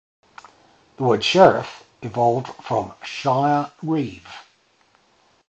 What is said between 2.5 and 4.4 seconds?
from 'shire-reeve'.